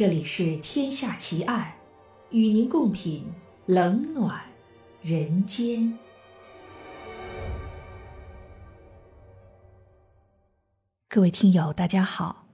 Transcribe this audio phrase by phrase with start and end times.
[0.00, 1.74] 这里是《天下奇案》，
[2.34, 3.22] 与您共品
[3.66, 4.40] 冷暖
[5.02, 5.98] 人间。
[11.06, 12.46] 各位听友，大家好，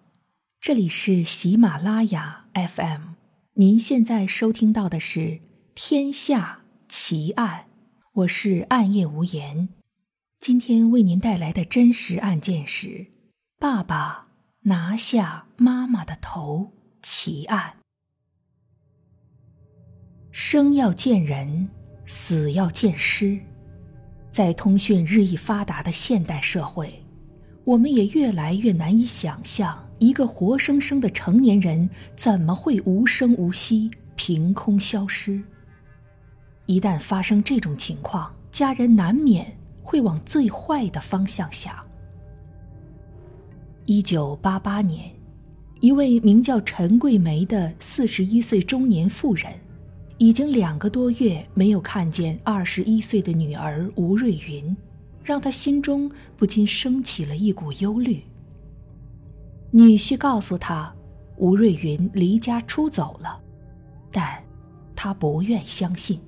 [0.60, 3.12] 这里是喜马拉雅 FM，
[3.52, 5.20] 您现在收听到的是
[5.77, 7.60] 《天下奇案》，
[8.14, 9.69] 我是暗夜无言。
[10.41, 13.06] 今天为您带来的真实案件是：
[13.60, 14.27] 爸爸
[14.62, 16.72] 拿下妈妈的头。
[17.26, 17.74] 奇案。
[20.30, 21.68] 生要见人，
[22.06, 23.36] 死要见尸。
[24.30, 27.02] 在通讯日益发达的现代社会，
[27.64, 35.42] 我们也越来越难以想象，一个活生生的成年人怎么会无声无息、凭空消失。
[36.66, 39.52] 一旦发生这种情况，家人难免
[39.83, 41.74] 会往最坏的方向想。
[43.84, 45.16] 一九八八年。
[45.80, 49.52] 一位名叫陈桂梅的四十一岁中年妇人，
[50.16, 54.74] 已经两个多月没有看见二十一岁的女儿吴瑞云，
[55.22, 58.22] 让她心中不禁升起了一股忧虑。
[59.70, 60.91] 女婿告诉她，
[61.36, 63.38] 吴瑞云离家出走了，
[64.11, 64.42] 但
[64.94, 66.18] 她不愿相信。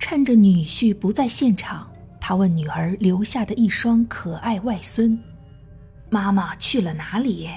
[0.00, 1.88] 趁着女婿不在现场，
[2.20, 5.16] 她问女儿留下的一双可爱外孙
[6.10, 7.48] ：“妈妈去了哪里？”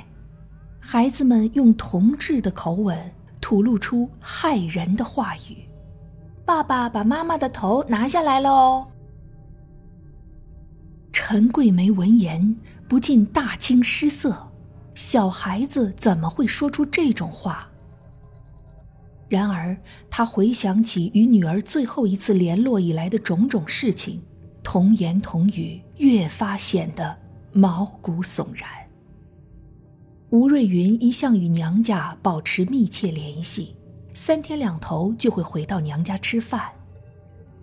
[0.89, 2.97] 孩子们用同志的口吻
[3.41, 5.67] 吐露出骇人的话语
[6.47, 8.88] ：“爸爸把妈妈的头拿下来了哦。”
[11.11, 12.55] 陈桂梅闻言
[12.88, 14.47] 不禁大惊失色，
[14.95, 17.67] 小孩子怎么会说出这种话？
[19.27, 19.75] 然而，
[20.09, 24.23] 她回想起与女儿最后一次联络以来的种种事情，
[24.63, 27.13] 童言童语越发显得
[27.51, 28.69] 毛骨悚然。
[30.29, 33.73] 吴瑞云一向与娘家保持密切联系，
[34.13, 36.69] 三天两头就会回到娘家吃饭。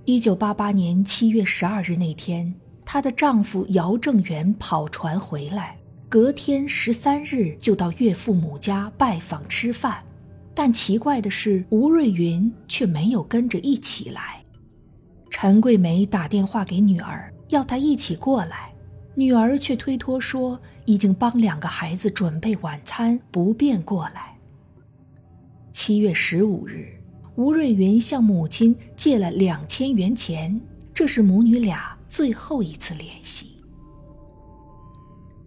[0.06, 5.76] 一九八八年七月十二日那天，她的丈夫姚正元跑船回来，
[6.08, 10.02] 隔天十三日就到岳父母家拜访吃饭。
[10.54, 14.42] 但奇怪的是，吴瑞云却没有跟着一起来。
[15.28, 18.72] 陈桂梅打电话给女儿，要她一起过来。
[19.16, 24.36] 女儿却推脱说，已经帮两个孩子准备晚餐，不便过来。
[25.72, 26.86] 七月十五日，
[27.36, 30.60] 吴瑞云向母亲借了两千元钱，
[30.94, 33.56] 这是母女俩最后一次联系。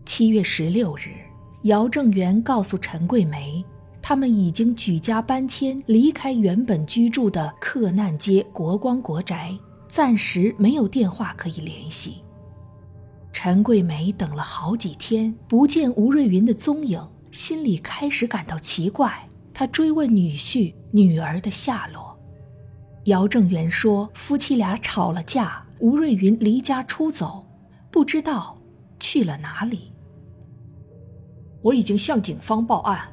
[0.05, 1.11] 七月十六日，
[1.63, 3.63] 姚正元告诉陈桂梅，
[4.01, 12.21] 他们已经举家搬迁，离开原本居住的克难街国光国宅，暂时没有电话可以联系。
[13.47, 19.25] 陈桂梅等了好几天，不见吴瑞云的踪影，心里开始感到奇怪。
[19.53, 22.19] 她追问女婿女儿的下落。
[23.05, 27.47] 姚正元说，夫妻俩吵了架，吴瑞云离家出走，
[27.89, 28.57] 不知道
[28.99, 29.93] 去了哪里。
[31.61, 33.07] 我已经向警方报案，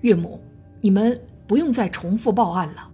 [0.00, 0.40] 岳母，
[0.80, 2.90] 你们不用再重复报案了。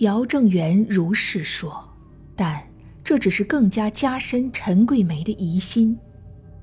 [0.00, 1.88] 姚正元如是说，
[2.36, 2.62] 但
[3.02, 5.98] 这只是更加加深陈桂梅的疑心。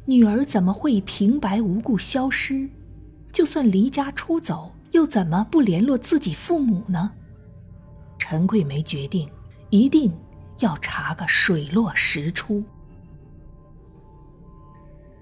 [0.08, 2.70] 女儿怎么会平白无故消失？
[3.32, 7.12] 就算离家出走，又怎么不联络自己父母呢？
[8.20, 9.28] 陈桂梅决定，
[9.72, 10.14] 一定
[10.60, 12.64] 要查个水落石出。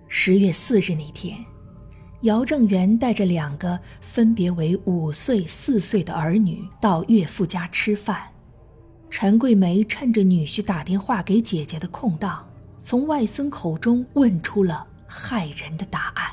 [0.10, 1.44] 十月四日那天，
[2.22, 8.22] 姚正元带着两个分别为五岁、四岁的儿女到岳父家吃饭。
[9.10, 12.46] 陈桂梅趁着女婿打电话给姐姐的空档。
[12.84, 16.30] 从外孙口中问出了骇人的答案。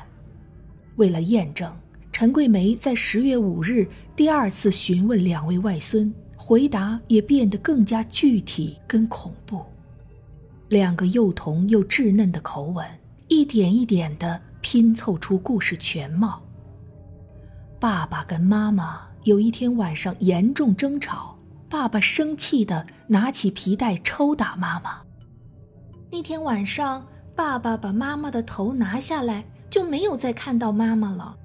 [0.97, 1.73] 为了验证，
[2.11, 9.65] 陈桂梅在十月五日第二次询问两位外孙，回答也变得更加具体跟恐怖。
[10.67, 12.85] 两个幼童又稚嫩的口吻，
[13.29, 16.41] 一点一点地拼凑出故事全貌。
[17.79, 21.37] 爸爸跟妈妈有一天晚上严重争吵，
[21.69, 25.01] 爸爸生气地拿起皮带抽打妈妈。
[26.11, 31.37] 那天晚上，爸爸把妈妈的头拿下来，就没有再看到妈妈了。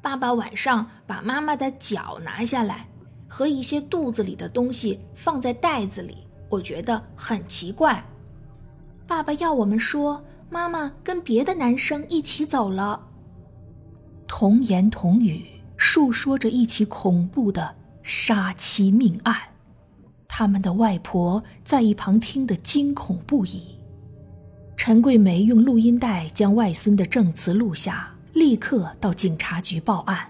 [0.00, 2.88] 爸爸晚上把妈妈的脚拿下来，
[3.28, 8.02] 和一些肚子里的东西放在袋子里，我觉得很奇怪。
[9.06, 12.98] 爸爸要我们说，妈妈跟别的男生一起走了。
[14.26, 15.44] 童言童语，
[15.76, 19.36] 述说着一起恐怖的杀妻命案。
[20.38, 23.60] 他们的外婆在一旁听得惊恐不已。
[24.76, 30.28] 陈桂梅用录音带将外孙的证词录下，立刻到警察局报案。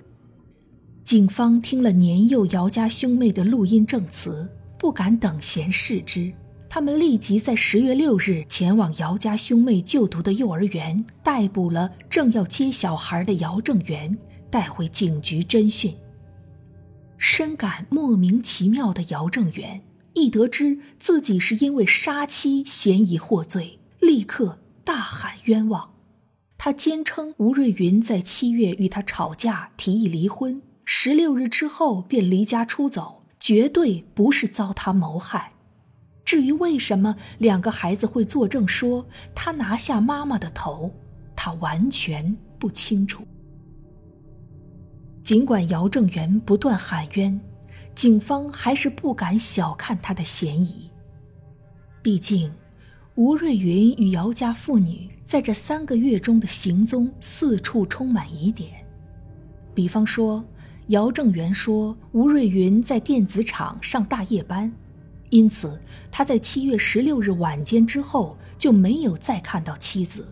[1.04, 6.32] 警方听了年幼姚家兄妹的录音证词，不敢等闲视之。
[6.70, 14.16] 他们立即在十月六日前往姚家兄妹就读的幼儿园，逮捕了正要接小孩的姚正元，
[14.48, 15.94] 带回警局侦讯。
[17.18, 19.82] 深感莫名其妙的姚正元，
[20.18, 25.94] 一得知自己是因为杀妻嫌疑获罪，立刻大喊冤枉。
[26.56, 35.52] 他坚称吴瑞云在七月与他吵架，提议离婚，十六日之后便离家出走，绝对不是遭他谋害。
[36.24, 40.92] 至于为什么两个孩子会作证说他拿下妈妈的头，
[41.36, 43.24] 他完全不清楚。
[45.22, 47.40] 尽管姚正元不断喊冤，
[47.98, 50.88] 警方还是不敢小看他的嫌疑。
[52.00, 52.48] 毕竟，
[53.16, 58.86] 吴瑞云与姚家父女在这三个月中的行踪四处充满疑点。
[59.74, 60.44] 比方说，
[60.86, 64.72] 姚正元说吴瑞云在电子厂上大夜班。
[65.30, 65.76] 因此，
[66.08, 70.24] 他在七月十六日晚间之后就没有再看到妻子。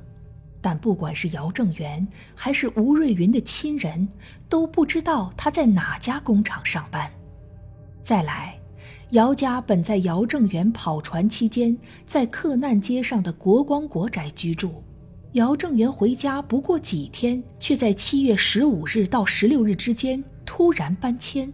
[0.60, 4.06] 但不管是姚正元还是吴瑞云的亲人，
[4.48, 7.10] 都不知道他在哪家工厂上班。
[8.06, 8.56] 再来，
[9.10, 11.76] 姚家本在姚正元跑船期间
[12.06, 14.80] 在克难街上的国光国宅居住，
[15.32, 21.52] 姚正元回家不过几天，却在七月十五日到十六日之间突然搬迁。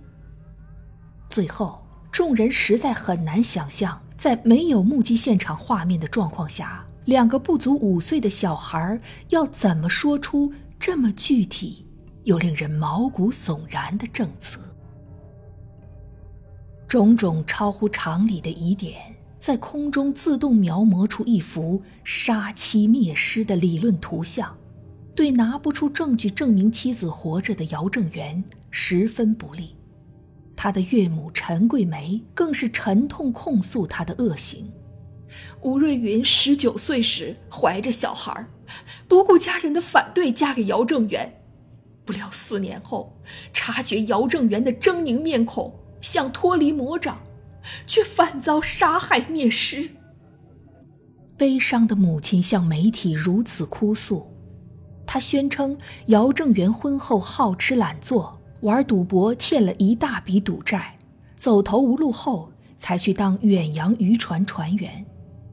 [1.27, 1.79] 最后。
[2.13, 9.01] 众人实在很难想象，在没有目击现场画面的状况下，两个不足五岁的小孩
[9.31, 11.87] 要怎么说出这么具体
[12.25, 14.59] 又令人毛骨悚然的证词。
[16.93, 19.01] 种种超乎常理的疑点，
[19.39, 24.55] 在空中自动描摹出一幅杀妻灭尸的理论图像，
[25.15, 29.75] 对拿不出证据证明妻子活着的姚正元十分不利。
[30.55, 34.71] 他的岳母陈桂梅更是沉痛控诉他的恶行。
[35.63, 38.47] 吴瑞云十九岁时怀着小孩，
[39.09, 41.41] 不顾家人的反对嫁给姚正元，
[42.05, 43.17] 不料四年后
[43.55, 45.73] 察觉姚正元的狰狞面孔，
[46.03, 47.19] 想脱离魔掌，
[47.87, 49.89] 却反遭杀害灭尸。
[51.39, 54.27] 悲伤的母亲向媒体如此哭诉，
[55.07, 55.77] 她宣称
[56.09, 58.39] 姚正元婚后好吃懒做。
[58.61, 60.97] 玩赌博欠了一大笔赌债，
[61.35, 65.05] 走投无路后才去当远洋渔船船员。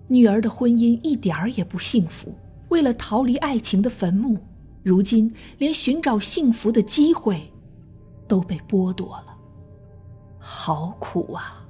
[0.07, 2.31] 女儿的婚姻一点儿也不幸福，
[2.68, 4.38] 为了逃离爱情的坟墓，
[4.84, 7.51] 如今连寻找幸福的机会
[8.28, 9.29] 都被剥夺了。
[10.51, 11.63] 好苦啊！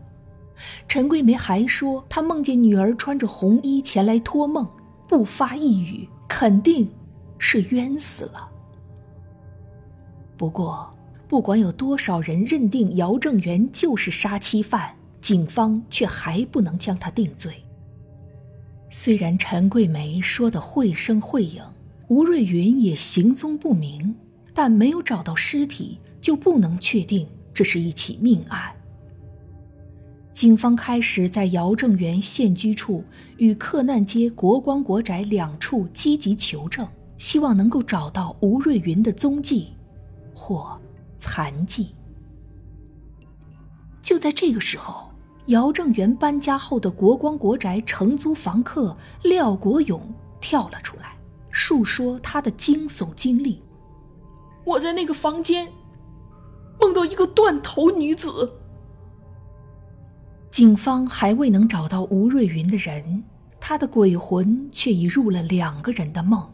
[0.88, 4.66] 陈桂梅还说，她梦见女儿穿着红衣前来托梦，
[5.06, 6.90] 不发一语，肯定
[7.38, 8.50] 是冤死了。
[10.38, 10.90] 不过。
[11.28, 17.54] 不管有多少人认定姚正元就是杀妻犯，警方却还不能将他定罪。
[18.90, 21.62] 虽然陈桂梅说的绘声绘影，
[22.08, 24.16] 吴瑞云也行踪不明，
[24.56, 28.72] 但没有找到尸体，就不能确定这是一起命案。
[30.34, 33.04] 警方开始在姚正元现居处
[33.38, 39.74] 与克难街国光国宅两处积极求证，希望能够找到吴瑞云的踪迹，
[40.34, 40.80] 或。
[41.22, 41.94] 残疾。
[44.02, 45.10] 就在这个时候，
[45.48, 50.02] 姚正元搬家后的国光国宅承租房客廖国勇
[50.40, 51.18] 跳了出来，
[51.52, 53.62] 述说他的惊悚经历。
[54.64, 55.68] 我在那个房间
[56.80, 58.52] 梦到一个断头女子。
[60.50, 63.24] 警方还未能找到吴瑞云的人，
[63.60, 66.52] 他的鬼魂却已入了两个人的梦，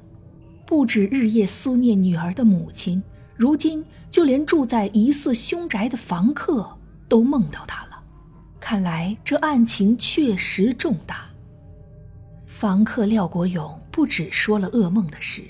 [0.65, 3.01] 不止日夜思念女儿的母亲。
[3.35, 6.77] 如今，就连住在疑似凶宅的房客
[7.09, 8.01] 都梦到他了。
[8.59, 11.25] 看来这案情确实重大。
[12.45, 15.43] 房客廖国勇不止说了噩梦的事，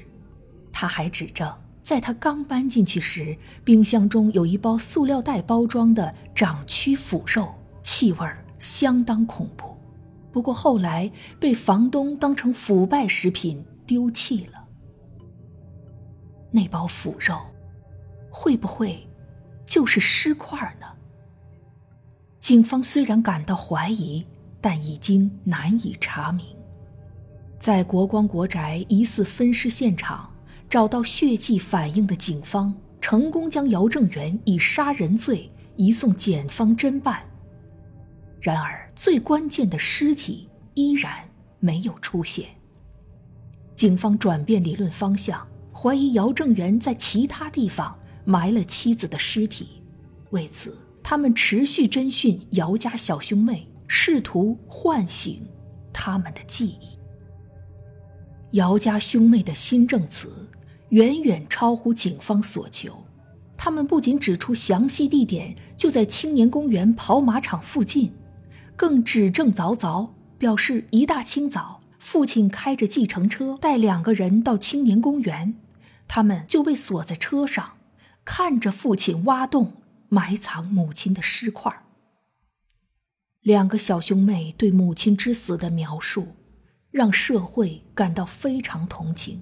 [0.72, 1.52] 他还指证，
[1.86, 8.28] 在他刚搬进去时，冰箱中有一包塑料袋包装的长蛆腐肉，气味
[8.58, 9.78] 相当恐怖。
[10.32, 14.66] 不过后来被房东当成腐败食品丢弃了。
[16.50, 17.40] 那包腐肉。
[18.38, 19.08] 会不会
[19.66, 20.88] 就是尸块呢？
[22.38, 24.26] 警方虽然感到怀疑，
[24.60, 26.46] 但已经难以查明。
[27.58, 30.30] 在国光国宅疑似分尸现场
[30.76, 37.24] 找到血迹反应的警方，成功将姚正元以杀人罪移送检方侦办。
[38.42, 41.14] 然而，最关键的尸体依然
[41.62, 42.50] 没有出现。
[43.74, 47.98] 警方转变理论方向，怀疑姚正元在其他地方。
[48.26, 49.82] 埋了妻子的尸体，
[50.32, 55.48] 为此，他们持续侦讯姚家小兄妹，试图唤醒
[55.94, 57.00] 他们的记忆。
[58.58, 60.50] 姚家兄妹的新证词
[60.96, 63.04] 远远超乎警方所求，
[63.58, 68.14] 他们不仅指出详细地点就在青年公园跑马场附近，
[68.78, 75.56] 更指证凿凿，表示一大清早，父亲开着计程车带两个人到青年公园，
[76.08, 77.74] 他们就被锁在车上，
[78.24, 79.74] 看着父亲挖洞
[80.08, 81.84] 埋藏母亲的尸块。
[83.42, 86.30] 两个小兄妹对母亲之死的描述。
[86.96, 89.42] 让社会感到非常同情。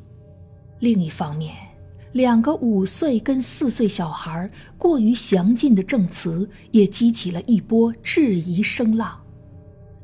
[0.84, 1.56] 另一方面，
[2.12, 9.18] 两个五岁跟四岁小孩过于详尽的证词也激起了一波质疑声浪。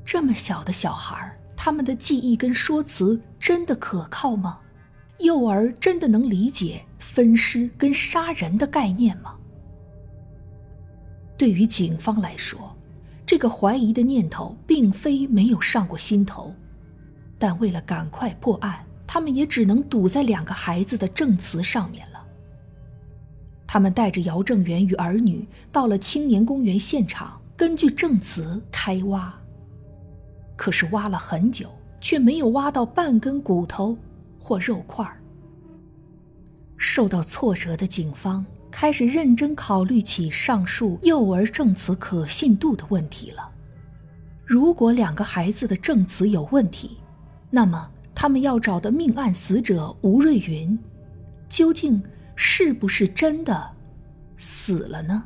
[0.05, 4.57] 这么小的小孩，他们的记忆跟说辞真的可靠吗？
[5.17, 9.35] 幼儿真的能理解分尸跟杀人的概念吗？
[11.37, 12.73] 对于警方来说，
[13.25, 16.55] 这个怀疑的念头并非没有上过心头。
[17.37, 22.23] 但为了赶快破案，他们也只能赌在两个孩子的证词上面了。
[23.65, 29.33] 他们带着姚正元与儿女到了青年公园现场，根据证词开挖。
[30.55, 33.97] 可是挖了很久，却没有挖到半根骨头
[34.37, 35.03] 或肉块。
[36.77, 43.49] 受到挫折的警方开始认真考虑起上述幼儿证词可信度的问题了。
[44.45, 46.97] 如果两个孩子的证词有问题，
[47.49, 47.89] 那么，
[48.21, 50.77] 他们要找的命案死者吴瑞云，
[51.47, 52.03] 究竟
[52.35, 53.71] 是不是真的
[54.35, 55.23] 死了呢？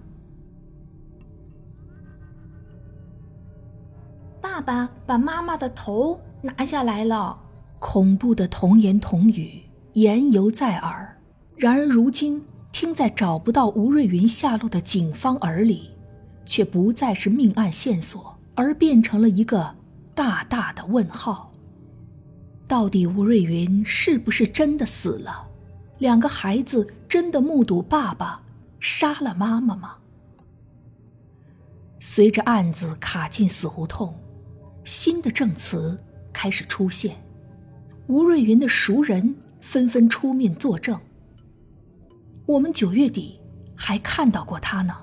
[4.39, 7.35] 爸爸把妈妈的头拿下来了，
[7.79, 11.17] 恐怖的童言童语言犹在耳。
[11.55, 15.89] 然而，如今听在找不到吴瑞云下落的警方耳里，
[16.45, 19.77] 却不再是命案线索，而变成了一个
[20.13, 21.52] 大大的问号。
[22.67, 25.47] 到底吴瑞云是不是真的死了？
[25.99, 28.41] 两个孩子真的目睹爸爸
[28.79, 29.95] 杀了妈妈吗？
[31.99, 34.13] 随着案子卡进死胡同，
[34.83, 36.01] 新的证词
[36.31, 37.15] 开始出现，
[38.07, 40.99] 吴瑞云的熟人纷纷出面作证。
[42.45, 43.39] 我们九月底
[43.75, 44.95] 还看到过他呢。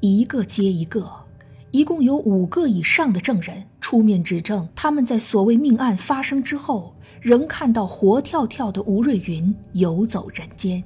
[0.00, 1.10] 一个接一个。
[1.72, 10.80] 一共有五个以上的证人出面指证，他们在所谓命案发生之后，仍看到活跳跳的吴瑞云游走人间。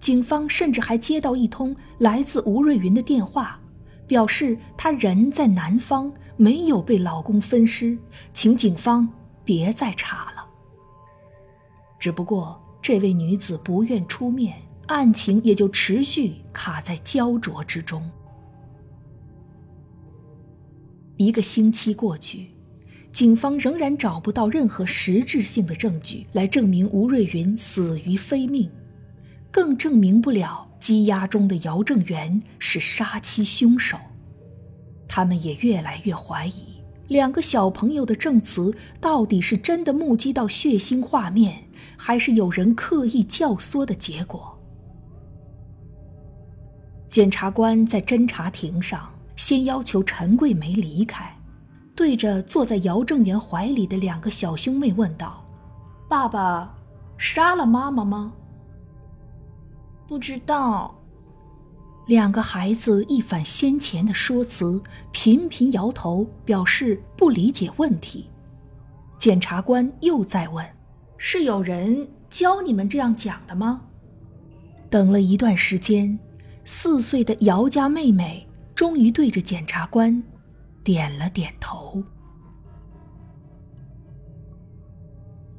[0.00, 3.60] 警方甚至还接到一通来自吴瑞云的电话，
[4.06, 7.98] 表示他人在南方，没有被老公分尸，
[8.32, 9.06] 请警方
[9.44, 10.46] 别再查了。
[11.98, 14.56] 只不过这位女子不愿出面，
[14.86, 18.10] 案情也就持续卡在焦灼之中。
[21.24, 22.48] 一个星期过去，
[23.12, 28.68] 警方仍然找不到任何实质性的证据来证明吴瑞云死于非命，
[29.50, 33.96] 更证明不了羁押中的姚正元是杀妻凶手。
[35.06, 41.62] 他们也越来越怀疑，两个小朋友的证词到底是真的目击到血腥画面，
[41.96, 44.58] 还是有人刻意教唆的结果。
[47.08, 49.11] 检察官在侦查庭上。
[49.36, 51.36] 先要求陈桂梅离开，
[51.94, 55.44] 对着坐在姚正元怀里的两个小兄妹问道
[56.08, 56.74] ：“爸爸
[57.16, 58.32] 杀了妈妈吗
[60.06, 60.94] ？”“不知道。”
[62.06, 68.28] 两个孩子一反先前的说辞，频频摇头，表示不理解问题。
[69.16, 70.66] 检察官又再问
[71.16, 73.82] ：“是有人教你们这样讲的吗？”
[74.90, 76.18] 等了一段时间，
[76.64, 78.46] 四岁的姚家妹妹。
[78.74, 80.22] 终于对着检察官
[80.82, 82.02] 点了点头。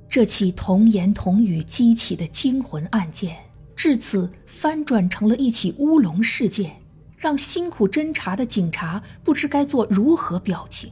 [0.09, 3.35] 这起童言童语激起的惊魂案件，
[3.75, 6.75] 至此翻转成了一起乌龙事件，
[7.17, 10.91] 让辛苦侦查的警察不知该做如何表情。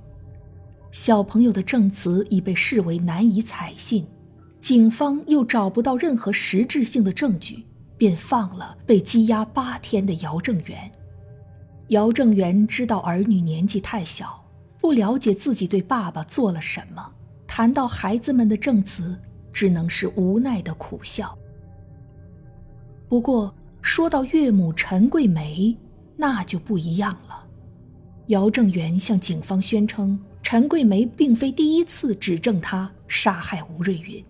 [0.92, 4.08] 小朋友的证词已被视为难以采信，
[4.60, 7.63] 警方又找不到任何实质性的证据，
[7.98, 10.92] 便放了被羁押八天的姚正元。
[11.92, 14.42] 姚正元知道儿女年纪太小，
[14.80, 17.06] 不了解自己对爸爸做了什么。
[17.46, 19.20] 谈到孩子们的证词，
[19.52, 21.38] 只能是无奈的苦笑。
[23.10, 25.78] 不过说到岳母陈桂梅，
[26.16, 27.46] 那就不一样了。
[28.28, 34.24] 姚正元向警方宣称，陈桂梅并非第一次指证他杀害吴瑞云。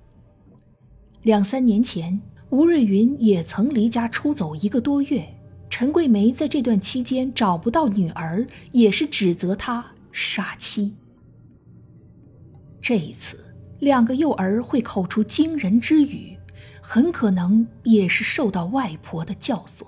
[1.21, 5.23] 两三年前，吴瑞云也曾离家出走一个多月。
[5.71, 10.93] 陈桂梅在这段期间找不到女儿，也是指责她杀妻。
[12.81, 16.37] 这一次，两个幼儿会口出惊人之语，
[16.81, 19.85] 很可能也是受到外婆的教唆。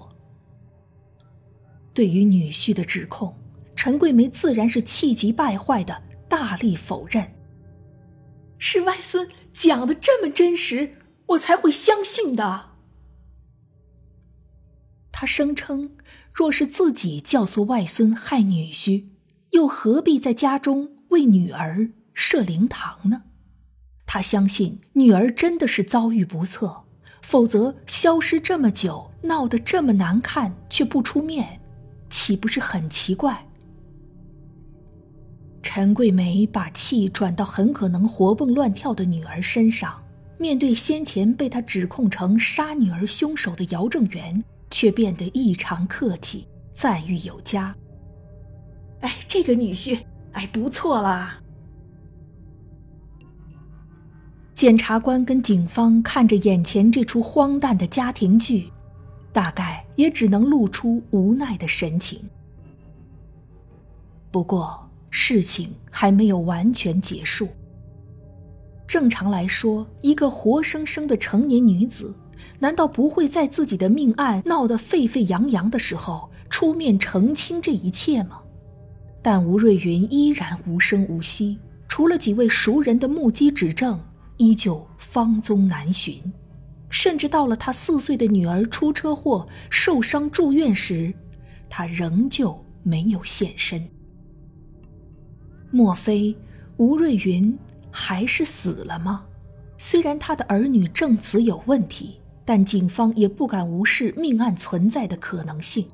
[1.94, 3.36] 对于女婿的指控，
[3.76, 7.30] 陈桂梅自然是气急败坏的，大力否认。
[8.58, 10.94] 是外孙讲的这么真实，
[11.28, 12.73] 我才会相信的。
[15.24, 15.92] 他声称，
[16.34, 19.06] 若是自己教唆外孙害女婿，
[19.52, 23.22] 又何必在家中为女儿设灵堂呢？
[24.06, 26.84] 他相信女儿真的是遭遇不测，
[27.22, 31.62] 否则消失这么久，闹得这么难看却不出面，
[32.10, 33.48] 岂不是很奇怪？
[35.62, 40.04] 陈桂梅把气转到很可能活蹦乱跳的女儿身上，
[40.38, 44.44] 面对先前被她指控成杀女儿凶手的姚正元。
[44.74, 47.74] 却变得异常客气，赞誉有加。
[49.02, 50.00] 哎，这个女婿，
[50.32, 51.40] 哎，不错啦。
[54.56, 58.72] 检察官跟警方看着眼前这出荒诞的家庭剧，
[59.32, 62.20] 大概也只能露出无奈的神情。
[64.32, 67.48] 不过，事情还没有完全结束。
[68.88, 72.12] 正常来说，一个活生生的成年女子。
[72.60, 78.40] 难道不会在自己的命案闹得沸沸扬扬的时候出面澄清这一切吗？
[79.22, 81.58] 但吴瑞云依然无声无息，
[81.88, 84.00] 除了几位熟人的目击指证，
[84.38, 86.22] 依旧芳踪难寻。
[86.90, 91.14] 甚至到了他四岁的女儿出车祸受伤住院时，
[91.70, 93.84] 他仍旧没有现身。
[95.72, 96.36] 莫非
[96.78, 97.58] 吴瑞云
[97.90, 99.26] 还是死了吗？
[99.78, 102.20] 虽然他的儿女证词有问题。
[102.46, 105.86] 但警方也不敢无视命案存在的可能性，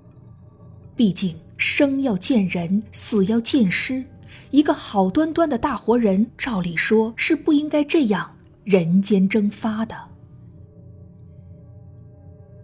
[0.96, 4.04] 毕竟生要见人，死要见尸。
[4.52, 9.96] 一个好端端的大活人，照理说是不应该这样人间蒸发的。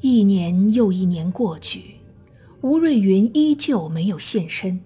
[0.01, 1.95] 一年又一年过去，
[2.61, 4.79] 吴瑞云依旧没有现身。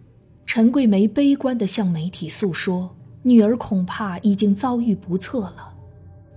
[0.46, 5.69] 陈桂梅悲观地向媒体诉说，女儿恐怕已经遭遇不测了。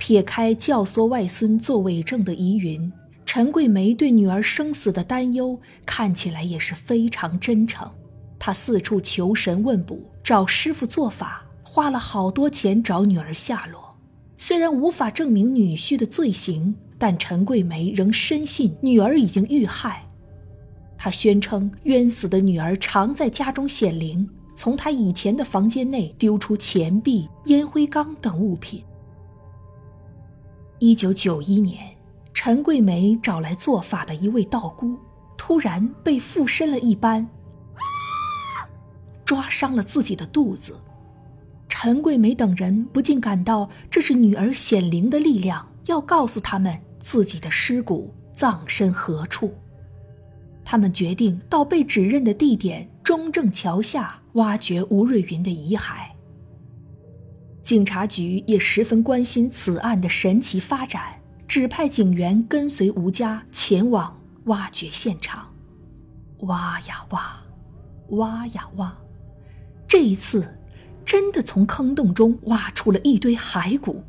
[0.05, 2.91] 撇开教唆外孙做伪证的疑云，
[3.25, 7.89] 陈桂梅对女儿生死的担忧看起来也是非常真诚。
[8.37, 13.97] 她四处求神问卜，找师傅做法，花了好多钱找女儿下落。
[14.37, 20.05] 虽然无法证明女婿的罪行，但陈桂梅仍深信女儿已经遇害。
[20.99, 28.83] 她宣称冤死的女儿常在家中显灵，从她以前的房间内丢出钱币、烟灰缸等物品。
[30.85, 31.97] 一九九一年，
[32.35, 34.99] 陈桂梅找来做法的一位道姑，
[35.39, 37.25] 突然被附身了一般，
[39.25, 40.77] 抓伤了自己的肚子。
[41.69, 49.55] 陈桂梅等人不禁感到这是女儿显灵的力量，要告诉他们自己的尸骨葬身何处。
[50.65, 56.09] 他们决定到被指认的地点中正桥下挖掘吴瑞云的遗骸。
[57.63, 65.49] 警察局也十分关心此案的神奇发展，指派警员跟随吴家前往挖掘现场。
[66.41, 67.41] 挖呀挖，
[68.11, 68.93] 挖呀挖，
[69.87, 70.59] 这一次
[71.05, 74.03] 真的从坑洞中挖出了一堆骸骨。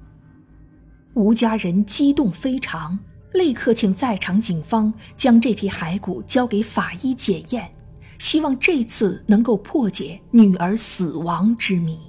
[1.13, 2.98] 吴家人激动非常，
[3.34, 7.72] 立刻请在场警方将这批骸骨交给法医检验，
[8.18, 12.00] 希望这次能够破解女儿死亡之谜。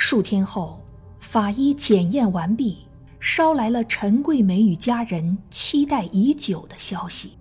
[0.00, 0.80] 数天后，
[1.18, 2.78] 法医检验完毕，
[3.18, 7.32] 捎来了陈桂梅与家人期待已久的消息。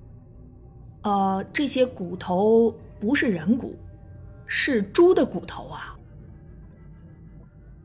[1.04, 3.76] 呃，这些骨头不是人骨，
[4.48, 5.96] 是猪的骨头啊！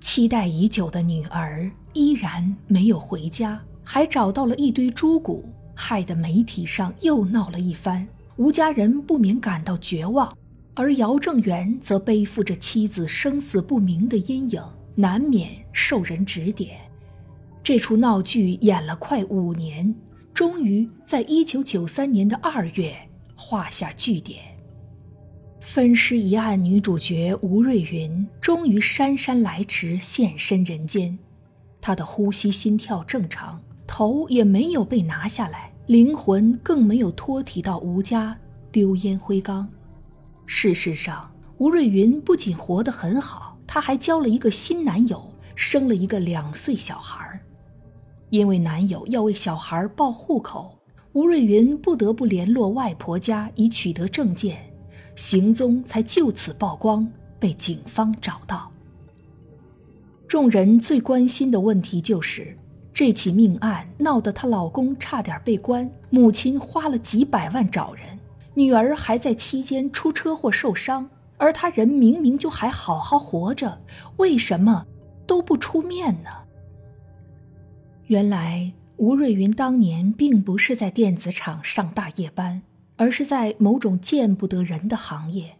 [0.00, 8.08] 期待已久的女儿依然没有回家，还找到了一堆猪骨，害得媒体上又闹了一番。
[8.36, 10.34] 吴家人不免感到绝望。
[10.74, 14.62] 而姚正元则背负着妻子生死不明的阴影，
[14.94, 16.78] 难免受人指点。
[17.62, 19.94] 这出闹剧演了快五年，
[20.32, 22.96] 终于在一九九三年的二月
[23.36, 24.40] 画下句点。
[25.60, 31.16] 分尸一案女主角吴瑞云终于姗姗来迟现身人间，
[31.80, 38.36] 她的呼吸心跳正常，头也没有被拿下来，灵魂更没有脱体到吴家
[38.72, 39.68] 丢烟灰缸。
[40.54, 47.40] 事实上，吴瑞云不仅活得很好，她还交了一个新男友，生了一个两岁小孩。
[48.28, 50.78] 因为男友要为小孩报户口，
[51.14, 54.58] 吴瑞云不得不联络外婆家以取得证件，
[55.16, 57.10] 行踪才就此曝光，
[57.40, 58.70] 被警方找到。
[60.28, 62.54] 众人最关心的问题就是，
[62.92, 68.11] 这起命案闹得她老公差点被关，母亲花了几百万找人，
[68.54, 73.82] 女儿还在期间出车祸受伤，而他人明明就还好好活着，
[74.16, 74.86] 为什么
[75.26, 76.30] 都不出面呢？
[78.06, 82.62] 原来吴瑞云当年并不是在电子厂上大夜班，
[82.96, 85.56] 而是在某种见不得人的行业，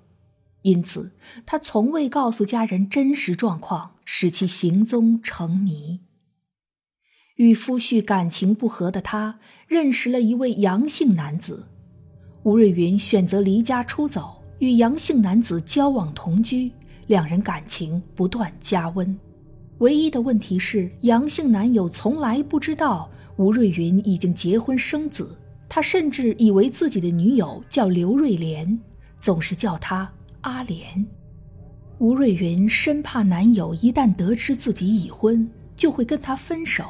[0.61, 1.12] 因此
[1.46, 6.00] 他从未告诉家人真实状况，使其行踪成谜。
[7.37, 11.68] 与夫婿感情不和的他，认识了一位杨姓男子，
[12.44, 16.72] 吴瑞云选择离家出走，与杨姓男子交往同居，
[17.07, 19.16] 两人感情不断加温。
[19.78, 28.76] 唯一的问题是，杨姓男友从来不知道吴瑞云已经结婚生子，他甚至以为自己的女友叫刘瑞莲，
[29.20, 31.07] 总是叫她阿莲。
[31.98, 36.87] 吴瑞云生怕男友一旦得知自己已婚，就会跟他分手，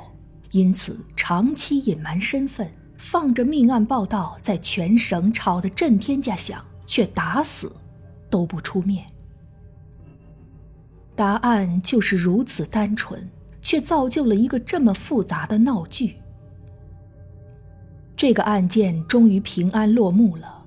[0.53, 2.71] 因此长期隐瞒身份，
[3.03, 7.71] 放着命案报道在全省吵得震天价响，却打死
[8.31, 9.05] 都不出面。
[11.17, 13.29] 答案就是如此单纯，
[13.61, 16.15] 却造就了一个这么复杂的闹剧。
[18.17, 20.65] 这个案件终于平安落幕了，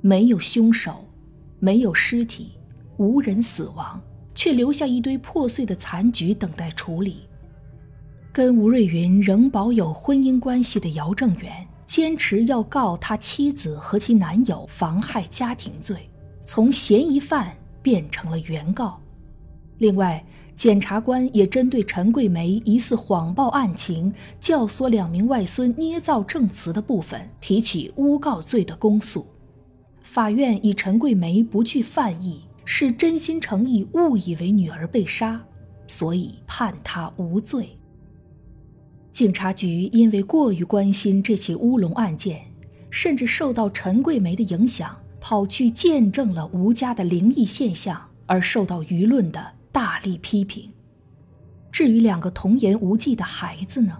[0.00, 1.06] 没有凶手，
[1.60, 2.50] 没有尸体，
[2.96, 4.02] 无人死亡，
[4.34, 7.28] 却留下一堆破碎的残局等待处理。
[8.32, 16.08] 跟吴瑞云仍保有婚姻关系的姚正元，坚持要告他妻子和其男友妨害家庭罪，
[16.44, 19.00] 从嫌疑犯变成了原告。
[19.78, 29.26] 另外，检察官也针对陈桂梅疑似谎报案情、教唆两名外孙捏造证词的部分提起诬告罪的公诉。
[30.02, 35.40] 法院以陈桂梅不具犯意，是真心诚意误以为女儿被杀，
[35.88, 37.76] 所以判她无罪。
[39.12, 42.40] 警察局因为过于关心这起乌龙案件，
[42.90, 49.52] 甚至受到陈桂梅的影响，跑去见证了吴家的灵异现象，而受到舆论的。
[49.72, 50.68] 大力批评。
[51.70, 53.96] 至于两个童言无忌的孩子呢？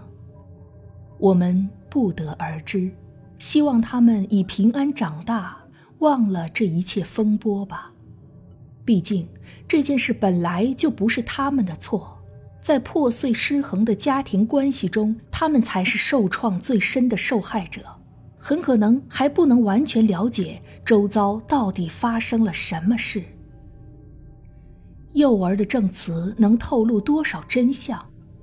[1.17, 2.91] 我们不得而知。
[3.39, 5.57] 希望他们已平安长大，
[5.99, 7.93] 忘了这一切风波吧。
[8.83, 9.25] 毕竟
[9.65, 12.20] 这件事本来就不是他们的错，
[12.61, 17.81] 在破碎失衡的家庭关系中，他们才是受创最深的受害者，
[18.37, 23.23] 很可能还不能完全了解周遭到底发生了什么事。
[25.13, 27.99] 幼儿的证词能透露多少真相？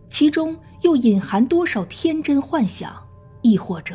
[0.09, 2.92] 其中又隐含多少天真幻想？
[3.42, 3.94] 亦或者，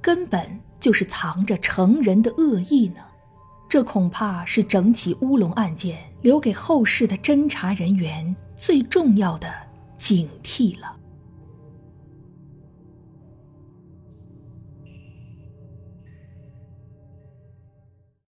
[0.00, 3.00] 根本就是藏着成人的恶意呢？
[3.68, 9.52] 这恐怕是整起乌龙案件留给后世的侦查人员最重要的
[9.98, 10.96] 警惕了。